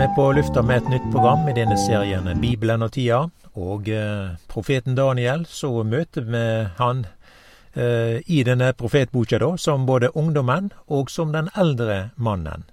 [0.00, 3.18] vi på lufta med et nytt program i denne serien Bibelen og tida.
[3.60, 6.40] Og eh, profeten Daniel, så møter vi
[6.78, 7.02] han
[7.74, 12.64] eh, i denne profetboka da, som både ungdommen og som den eldre mannen.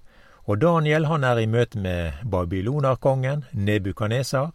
[0.48, 4.48] Og Daniel han er i møte med babylonarkongen Nebukaneser.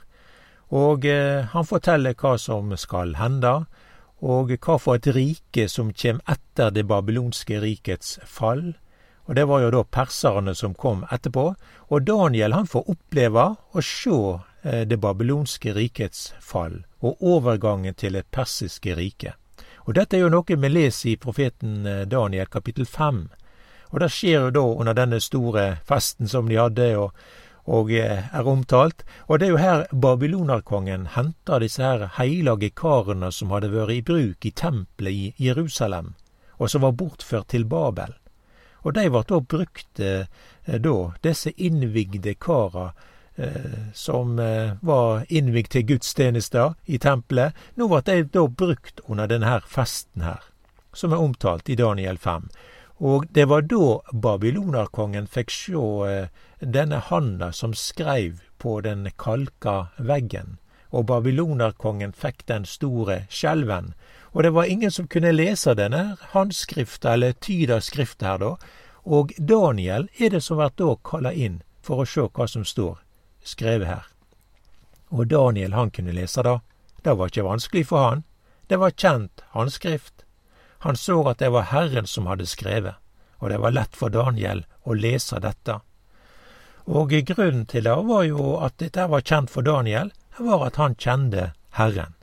[0.73, 3.67] Og eh, han forteller hva som skal hende,
[4.17, 8.71] og hva for et rike som kjem etter det babylonske rikets fall
[9.25, 11.45] og det var jo da perserne som kom etterpå.
[11.87, 14.17] Og Daniel han får oppleve å se
[14.63, 19.39] eh, det babylonske rikets fall, og overgangen til det persiske riket.
[19.87, 23.29] Og dette er jo noe vi leser i profeten eh, Daniel kapittel fem.
[23.93, 27.13] Og det skjer jo da under denne store festen som de hadde, og,
[27.63, 29.05] og eh, er omtalt.
[29.27, 34.01] Og det er jo her babylonarkongen henter disse her heilage karene som hadde vært i
[34.03, 36.11] bruk i tempelet i Jerusalem,
[36.59, 38.17] og som var bortført til Babel.
[38.83, 40.27] Og dei vart då brukte
[40.65, 42.93] eh, då, desse innvigde kara
[43.35, 49.27] eh, som eh, var innvigd til gudstenester i tempelet, nå vart dei då brukt under
[49.27, 50.43] denne festen her,
[50.93, 52.49] som er omtalt i Daniel 5.
[53.03, 55.85] Og det var da babylonarkongen fikk sjå
[56.59, 60.57] denne handa som skreiv på den kalka veggen,
[60.93, 63.93] og babylonerkongen fikk den store skjelven,
[64.33, 68.55] og det var ingen som kunne lese denne håndskrifta, eller tyda skrifta her, da.
[69.03, 73.01] Og Daniel er det som blir da kalla inn for å sjå hva som står
[73.43, 74.05] skrevet her.
[75.13, 76.59] Og Daniel, han kunne lese da.
[77.03, 78.23] Det var ikke vanskelig for han.
[78.67, 80.23] Det var kjent handskrift.
[80.85, 82.95] Han så at det var Herren som hadde skrevet,
[83.39, 85.79] og det var lett for Daniel å lese dette.
[86.87, 90.95] Og grunnen til det var jo at dette var kjent for Daniel, var at han
[90.95, 92.15] kjente Herren.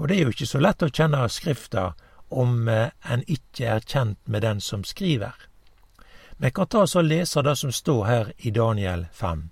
[0.00, 1.92] Og det er jo ikke så lett å kjenne Skrifta
[2.30, 5.34] om eh, en ikke er kjent med den som skriver.
[6.40, 9.50] Vi kan ta oss og lese det som står her i Daniel 5,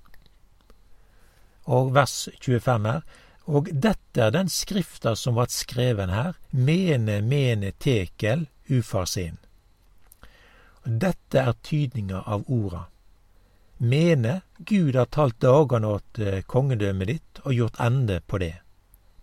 [1.69, 3.03] og vers 25 her.
[3.49, 9.39] Og dette er den skrifta som vart skreven her, mene mene tekel ufarsin.
[10.85, 12.87] Dette er tydninga av orda.
[13.79, 18.57] Mene, Gud har talt dagane åt eh, kongedømmet ditt og gjort ende på det.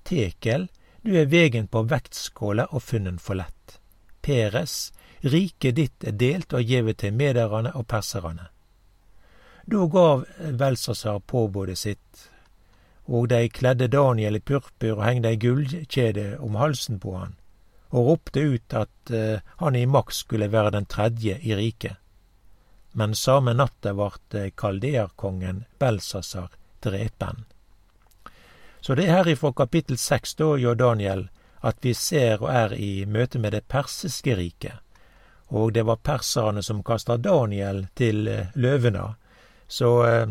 [0.07, 0.69] Tekel,
[1.03, 3.79] du er vegen på vektskåla og funnen for lett.
[4.23, 8.47] Peres, riket ditt er delt og gjeve til mederne og perserne.
[9.65, 12.29] Da gav Velsasar påbudet sitt,
[13.11, 17.35] og de kledde Daniel i purpur og hengde ei gullkjede om halsen på han,
[17.91, 21.97] og ropte ut at uh, han i maks skulle være den tredje i riket.
[22.97, 27.43] Men samme natta vart uh, kaldeerkongen Belsasar drepen.
[28.81, 31.25] Så det er her ifra kapittel seks da, jo Daniel,
[31.59, 34.77] at vi ser og er i møte med det persiske riket.
[35.47, 39.07] Og det var perserne som kasta Daniel til eh, løvene.
[39.67, 40.29] Så, eh,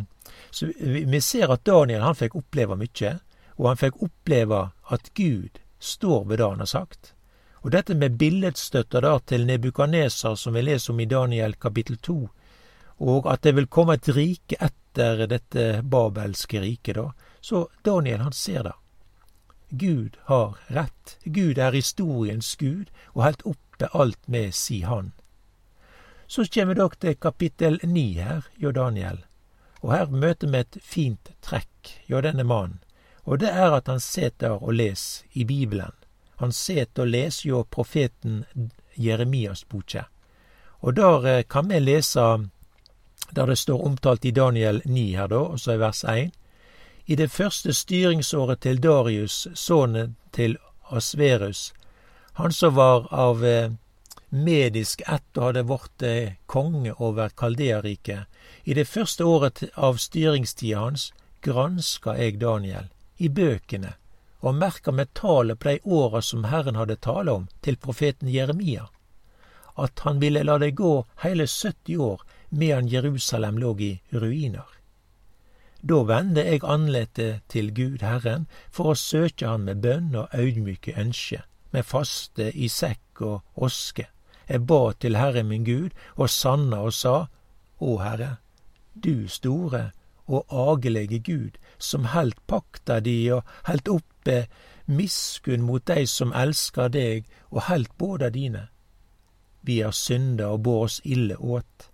[0.50, 3.18] så vi ser at Daniel han fikk oppleve mye,
[3.58, 4.62] og han fikk oppleve
[4.94, 7.12] at Gud står ved det han har sagt.
[7.66, 12.28] Og dette med billedstøtta til Nebukaneser, som vi leser om i Daniel kapittel to,
[13.04, 17.10] og at det vil komme et rike etter dette babelske riket, da,
[17.40, 18.76] så Daniel han ser det.
[19.68, 21.18] Gud har rett.
[21.24, 25.12] Gud er historiens Gud, og helt oppe alt med si Han.
[26.26, 29.24] Så vi dere til kapittel ni her, jo Daniel,
[29.82, 32.80] og her møter vi et fint trekk jo denne mannen,
[33.24, 35.92] og det er at han seter og les i Bibelen.
[36.36, 38.44] Han set og les jo profeten
[38.96, 40.04] Jeremias boke.
[40.80, 42.48] Og der eh, kan vi lese
[43.36, 46.30] der det står omtalt i Daniel 9 her, da, og så i vers 1.
[47.06, 50.56] I det første styringsåret til Darius, sønnen til
[50.90, 51.72] Asverus,
[52.32, 53.72] han som var av eh,
[54.28, 58.24] medisk ett og hadde blitt eh, konge over Kaldeariket,
[58.64, 61.12] i det første året av styringstida hans
[61.44, 62.88] granska eg Daniel
[63.18, 63.94] i bøkene
[64.44, 68.88] og merka med tallet på de åra som Herren hadde tale om til profeten Jeremia,
[69.76, 72.24] at han ville la det gå heile 70 år
[72.54, 74.68] medan Jerusalem lå i ruiner.
[75.84, 80.94] Da vende eg andletet til Gud Herren for å søke Han med bønn og audmyke
[80.96, 81.42] ønske,
[81.72, 84.06] med faste i sekk og oske.
[84.48, 87.26] Eg ba til Herre min Gud og sanna og sa,
[87.80, 88.36] Å Herre,
[88.94, 89.90] du store
[90.26, 94.46] og agelege Gud, som heldt pakta di og heldt oppe
[94.86, 98.68] miskunn mot dei som elskar deg og heldt båda dine.
[99.60, 101.90] Vi har synda og bår oss ille åt,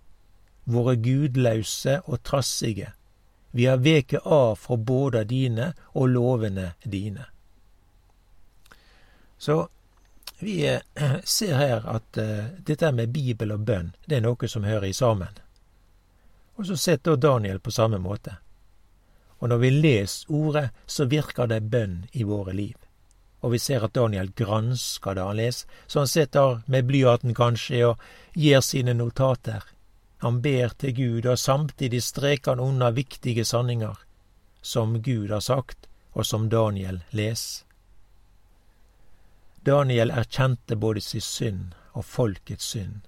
[0.73, 2.93] våre gudlause og trassige
[3.51, 7.25] vi har veket av fra båda dine og lovene dine.
[9.37, 9.67] Så
[10.39, 10.81] vi eh,
[11.23, 14.95] ser her at uh, dette med Bibel og bønn, det er noe som hører i
[14.95, 15.35] sammen.
[16.55, 18.37] Og så sitter Daniel på samme måte.
[19.41, 22.77] Og når vi leser ordet, så virker det bønn i våre liv.
[23.41, 27.85] Og vi ser at Daniel gransker det han leser, så han sitter med blyanten kanskje
[27.87, 28.03] og
[28.37, 29.65] gir sine notater.
[30.21, 33.97] Han ber til Gud, og samtidig streker han unna viktige sanninger,
[34.61, 37.65] som Gud har sagt, og som Daniel leser.
[39.65, 43.01] Daniel erkjente både sin synd og folkets synd.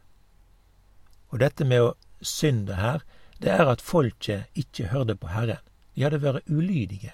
[1.30, 3.06] Og dette med å synde her,
[3.42, 5.62] det er at folket ikke hørte på Herren.
[5.94, 7.14] De hadde vært ulydige.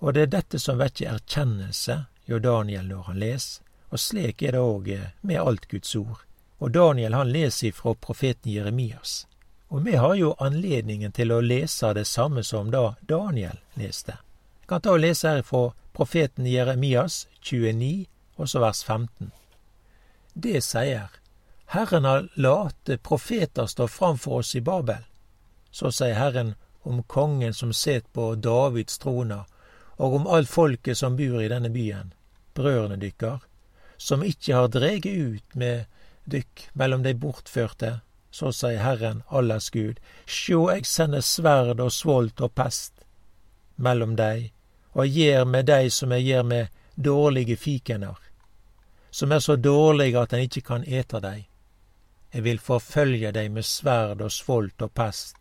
[0.00, 1.98] Og det er dette som vekker erkjennelse
[2.28, 4.90] hjå Daniel når han leser, og slik er det òg
[5.20, 6.24] med alt Guds ord.
[6.60, 9.26] Og Daniel han leser fra profeten Jeremias.
[9.68, 14.18] Og vi har jo anledningen til å lese det samme som da Daniel leste.
[14.60, 19.30] Jeg kan ta og lese her fra profeten Jeremias 29, og så vers 15.
[20.34, 21.08] Det sier
[21.70, 25.06] Herren har late profeter stå framfor oss i Babel.
[25.70, 29.44] Så sier Herren om kongen som set på Davids trona,
[29.96, 32.12] og om alt folket som bor i denne byen,
[32.54, 33.38] brødrene dykkar,
[33.96, 35.84] som ikke har dreget ut med
[36.30, 38.00] dykk mellom dei bortførte,
[38.30, 43.00] så sier Herren, Allers Gud, sjå eg sender sverd og svolt og pest
[43.80, 44.52] mellom dei,
[44.92, 48.18] og gjer med dei som eg gjer med dårlige fikener,
[49.10, 51.38] som er så dårlige at ein ikkje kan ete dei.
[52.30, 55.36] Eg vil forfølge dei med sverd og svolt og pest,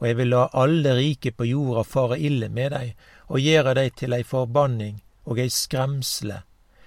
[0.00, 2.86] og eg vil la alle rike på jorda fare ille med dei,
[3.28, 6.40] og gjere dei til ei forbanning og ei skremsle,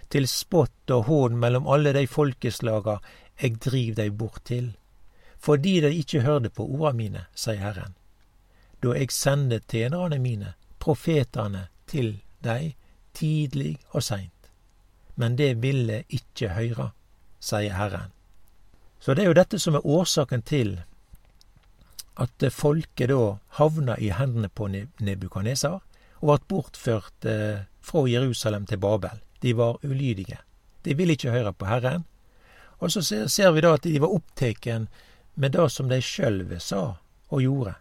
[0.10, 3.00] til spott og hån mellom alle dei folkeslaga
[3.44, 4.72] eg driv dei bort til,
[5.44, 7.98] fordi dei ikkje hørde på orda mine, sier Herren.
[8.84, 12.76] Da eg sende tjenerne mine, profetane, til dei,
[13.14, 14.50] tidlig og seint.
[15.16, 16.90] Men det ville ikkje høyra,
[17.44, 18.12] sier Herren.
[19.04, 20.78] Så det er jo dette som er årsaken til
[22.24, 25.82] at folket da havna i hendene på Nebukadnesar
[26.22, 29.20] og ble bortført eh, fra Jerusalem til Babel.
[29.44, 30.40] De var ulydige.
[30.86, 32.06] De ville ikke høre på Herren.
[32.84, 33.02] Og så
[33.32, 34.90] ser vi da at de var oppteken
[35.40, 36.82] med det som de sjølve sa
[37.32, 37.78] og gjorde.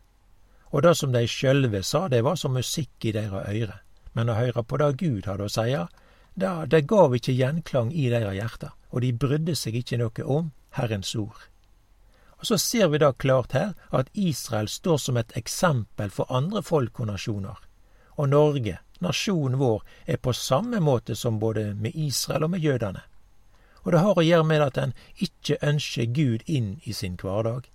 [0.71, 3.81] Og det som de sjølve sa, det var som musikk i deres øyre.
[4.15, 5.87] Men å høre på det Gud hadde å seie,
[6.35, 10.53] det, det gav ikke gjenklang i deres hjerter, og de brydde seg ikke noe om
[10.79, 11.49] Herrens ord.
[12.39, 16.63] Og Så ser vi da klart her at Israel står som et eksempel for andre
[16.63, 17.59] folk og nasjoner.
[18.17, 23.03] Og Norge, nasjonen vår, er på samme måte som både med Israel og med jødene.
[23.83, 27.67] Og det har å gjøre med at en ikke ønsker Gud inn i sin hverdag.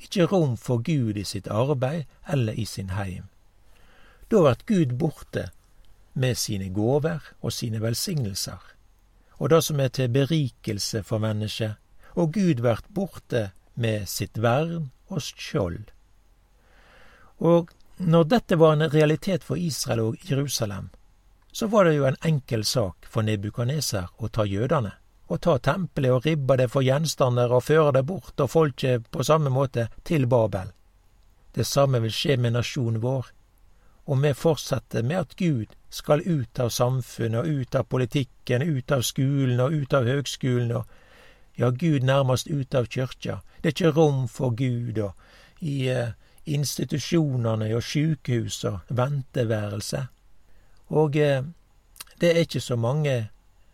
[0.00, 3.28] Ikke rom for Gud i sitt arbeid eller i sin heim.
[4.28, 5.50] Da blir Gud borte
[6.14, 8.62] med sine gåver og sine velsignelser.
[9.38, 11.76] Og det som er til berikelse for mennesket,
[12.16, 15.92] og Gud blir borte med sitt vern og skjold.
[17.38, 20.88] Og når dette var en realitet for Israel og Jerusalem,
[21.52, 24.92] så var det jo en enkel sak for Nebukaneser å ta jødene,
[25.26, 29.24] og ta tempelet og ribba det for gjenstander og føre det bort og folket på
[29.26, 30.70] samme måte til Babel.
[31.54, 33.32] Det samme vil skje med nasjonen vår,
[34.06, 38.92] og vi fortsetter med at Gud skal ut av samfunnet og ut av politikken, ut
[38.92, 40.84] av skolen og ut av høgskolen og
[41.56, 43.40] ja, Gud nærmest ut av kyrkja.
[43.62, 46.12] Det er ikke rom for Gud og i eh,
[46.46, 50.04] institusjonene og sjukehus og venteværelse.
[50.94, 51.42] Og eh,
[52.20, 53.16] det er ikke så mange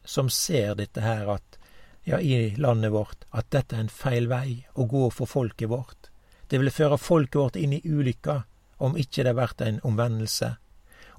[0.04, 1.58] som ser dette her at
[2.04, 6.10] ja, i landet vårt, at dette er en feil vei å gå for folket vårt.
[6.48, 8.42] Det vil føre folket vårt inn i ulykka
[8.82, 10.56] om ikke det blir en omvendelse.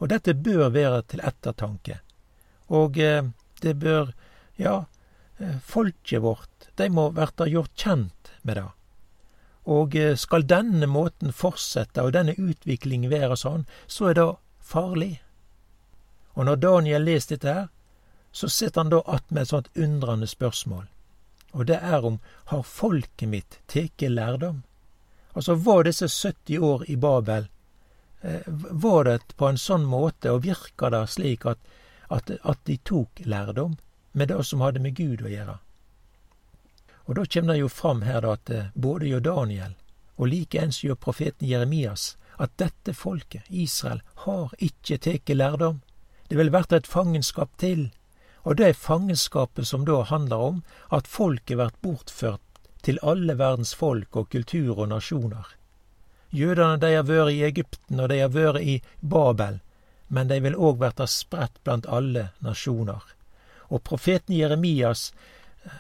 [0.04, 2.02] Og dette bør være til ettertanke.
[2.68, 3.24] Og eh,
[3.63, 4.12] det bør,
[4.60, 4.84] ja,
[5.40, 8.70] eh, folket vårt de må verta gjort kjent med det.
[9.72, 14.28] Og eh, skal denne måten fortsette, og denne utviklingen være sånn, så er det
[14.60, 15.13] farlig.
[16.34, 17.70] Og når Daniel leser dette her,
[18.34, 20.86] så sitter han da att med et sånt undrende spørsmål.
[21.52, 24.63] Og det er om har folket mitt teke lærdom?
[25.34, 27.48] Altså, var disse 70 år i Babel
[28.22, 31.62] eh, Var det på en sånn måte, og virka det slik at,
[32.10, 33.78] at, at de tok lærdom
[34.12, 35.60] med det som hadde med Gud å gjøre?
[37.06, 39.78] Og da kjem det jo fram her da at eh, både jo Daniel
[40.18, 45.82] og likeens jo profeten Jeremias at dette folket, Israel, har ikke teke lærdom.
[46.30, 47.92] Det vil vært et fangenskap til.
[48.43, 52.41] Og det er fangenskapet som da handler om at folket vært bortført
[52.83, 55.45] til alle verdens folk og kultur og nasjoner.
[56.33, 59.62] Jødene de har vært i Egypten og de har vært i Babel,
[60.07, 63.03] men de vil òg verta spredt blant alle nasjoner.
[63.71, 65.12] Og profeten Jeremias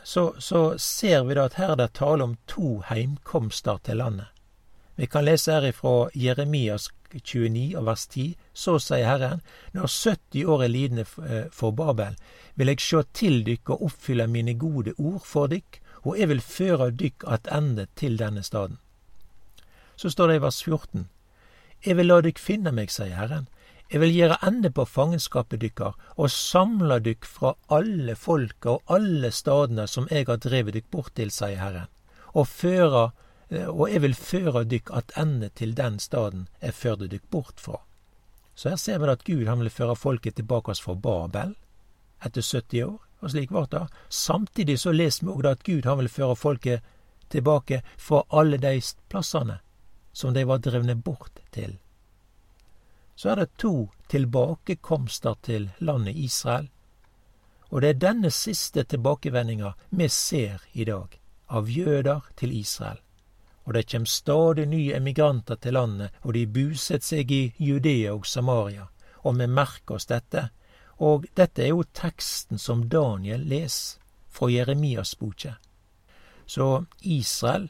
[0.03, 4.29] så, så ser vi da at her er det tale om to heimkomster til landet.
[4.95, 9.41] Vi kan lese her ifra Jeremias 29 og vers 10, så sier Herren,
[9.73, 12.17] når 70 år er lidende eh, for Babel,
[12.55, 16.41] vil jeg sjå til dykk og oppfylle mine gode ord for dykk, og jeg vil
[16.41, 18.79] føre dykk attende til denne staden.
[19.95, 21.09] Så står det i vers 14,
[21.85, 23.47] Jeg vil la dykk finne meg, sier Herren,
[23.91, 29.29] jeg vil gjøre ende på fangenskapet dykkar, og samle dykk fra alle folka og alle
[29.31, 31.91] stadene som jeg har drevet dykk bort til, sier Herren,
[32.33, 33.11] og føre
[33.53, 37.81] og jeg vil føre dykk attende til den staden jeg førte dykk bort fra.
[38.55, 41.55] Så her ser vi at Gud han vil føre folket tilbake fra Babel
[42.23, 43.87] etter 70 år, og slik vart det.
[44.09, 46.81] Samtidig så leser vi òg at Gud han vil føre folket
[47.29, 49.59] tilbake fra alle de plassene
[50.13, 51.79] som de var drevne bort til.
[53.15, 56.69] Så er det to tilbakekomster til landet Israel,
[57.69, 61.17] og det er denne siste tilbakevendinga vi ser i dag,
[61.49, 63.01] av jøder til Israel
[63.63, 68.27] og det kjem stadig nye emigranter til landet, og de buset seg i Judea og
[68.27, 68.89] Samaria,
[69.23, 70.49] og vi merker oss dette.
[70.99, 74.01] Og dette er jo teksten som Daniel leser
[74.33, 75.55] fra Jeremias boka.
[76.45, 77.69] Så Israel,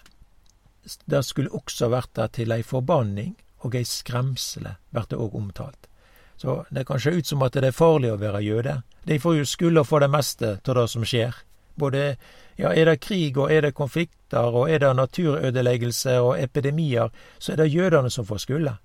[1.05, 5.87] det skulle også vært der til ei forbanning og ei skremsle, blir det òg omtalt.
[6.35, 8.81] Så det kan se ut som at det er farlig å være jøde.
[9.05, 11.35] De får jo skulda for det meste av det som skjer.
[11.79, 12.15] Både
[12.57, 17.53] ja, er det krig og er det konflikter og er det naturødeleggelse og epidemier, så
[17.53, 18.75] er det jødene som får skylda.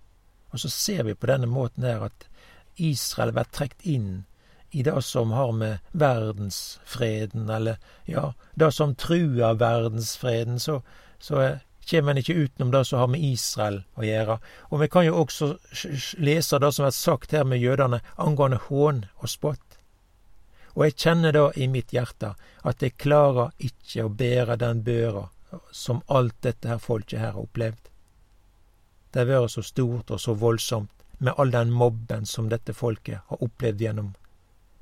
[0.51, 2.29] Og så ser vi på denne måten her at
[2.77, 4.25] Israel blir trukket inn
[4.71, 10.81] i det som har med verdensfreden, eller ja, det som truer verdensfreden, så,
[11.19, 11.59] så
[11.91, 14.39] kommer en ikke utenom det som har med Israel å gjøre.
[14.69, 15.55] Og vi kan jo også
[16.21, 19.68] lese det som er sagt her med jødene angående hån og spott.
[20.79, 25.25] Og jeg kjenner da i mitt hjerte at jeg klarer ikke å bære den børa
[25.75, 27.89] som alt dette her folket her har opplevd.
[29.11, 33.27] Det har vært så stort og så voldsomt med all den mobben som dette folket
[33.27, 34.13] har opplevd gjennom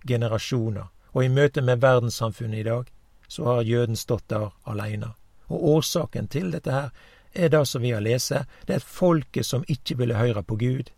[0.05, 2.91] generasjoner, og i møte med verdenssamfunnet i dag,
[3.29, 5.15] så har jøden stått der aleine.
[5.49, 6.91] Og årsaken til dette her
[7.33, 8.35] er det som vi har lest,
[8.67, 10.93] det er folket som ikke ville høre på Gud,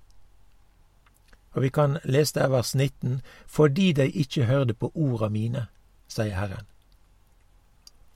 [1.59, 5.65] og vi kan lese der vers 19, fordi de ikke hørte på orda mine,
[6.07, 6.69] sier Herren.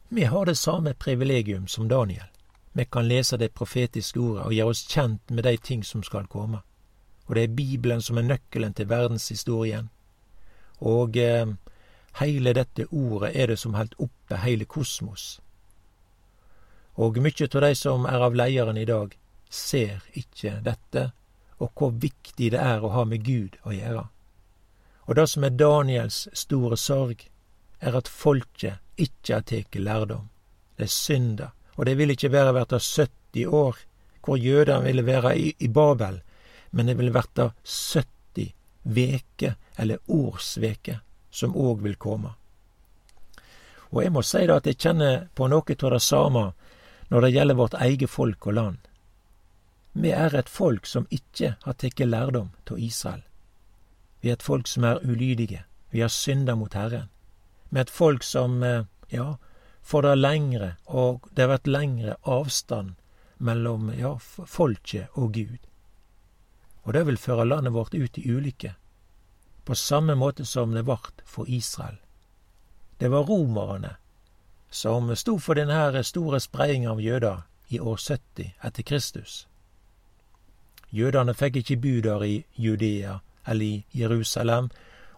[0.08, 2.28] Vi har det samme privilegium som Daniel.
[2.72, 6.28] Vi kan lese de profetiske orda og gjøre oss kjent med de ting som skal
[6.30, 6.60] komme.
[7.26, 9.90] Og det er Bibelen som er nøkkelen til verdenshistorien.
[10.78, 11.50] Og eh,
[12.20, 15.40] heile dette ordet er det som holder oppe heile kosmos.
[16.94, 19.18] Og mykje av de som er av lederen i dag,
[19.50, 21.10] ser ikke dette
[21.62, 24.06] og hvor viktig det er å ha med Gud å gjøre.
[25.06, 27.22] Og det som er Daniels store sorg,
[27.82, 30.28] er at folket ikke har tatt lærdom.
[30.76, 33.78] Det er synda, og det vil ikke være verta 70 år,
[34.22, 36.20] hvor jødene ville være i, i Babel,
[36.70, 38.52] men det vil verta 70
[38.82, 42.34] veker, eller årsveker, som òg vil komme.
[43.92, 46.46] Og jeg må si da at jeg kjenner på noe av det samme
[47.12, 48.78] når det gjelder vårt eget folk og land.
[49.92, 53.22] Vi er et folk som ikke har tatt lærdom av Israel.
[54.20, 55.64] Vi er et folk som er ulydige.
[55.90, 57.10] Vi har synda mot Herren.
[57.68, 59.36] Vi er et folk som, eh, ja,
[59.82, 62.94] får det lengre, og det har vært lengre avstand
[63.38, 65.58] mellom ja, folket og Gud.
[66.84, 68.74] Og det vil føre landet vårt ut i ulykke,
[69.64, 71.98] på samme måte som det vart for Israel.
[72.98, 73.96] Det var romerne
[74.70, 79.46] som sto for denne store spredninga av jøder i år 70 etter Kristus.
[80.92, 83.18] Jødene fikk ikke bo der i Judea
[83.48, 84.70] eller i Jerusalem,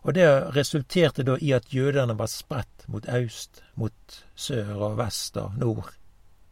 [0.04, 0.26] og det
[0.56, 5.90] resulterte da i at jødene var spredt mot øst, mot sør og vest og nord.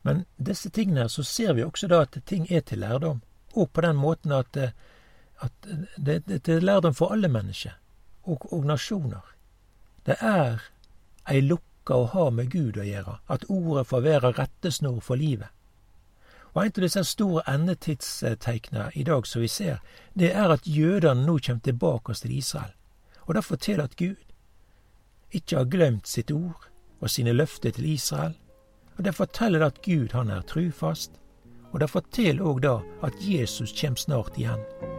[0.02, 3.22] Men disse tingene så ser vi også da at ting er til lærdom,
[3.54, 5.52] og på den måten at, at
[5.96, 7.76] det, det er til lærdom for alle mennesker,
[8.22, 9.22] og, og nasjoner.
[10.06, 10.62] Det er
[11.30, 15.52] ei lukka å ha med Gud å gjøre, at ordet får være rettesnor for livet.
[16.54, 19.80] Og En av disse store endetidstegnene i dag som vi ser,
[20.14, 22.72] det er at jødene nå kommer tilbake til Israel.
[23.26, 24.20] Og det forteller at Gud
[25.32, 26.68] ikke har glemt sitt ord
[27.00, 28.36] og sine løfter til Israel.
[28.98, 31.10] Og Det forteller at Gud han er trufast.
[31.72, 34.91] Og det forteller òg da at Jesus kommer snart igjen.